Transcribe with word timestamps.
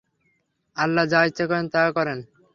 আল্লাহ্ 0.77 1.09
যা 1.11 1.19
ইচ্ছা 1.27 1.45
করেন 1.49 1.65
তা 1.73 1.81
করেন। 1.91 2.19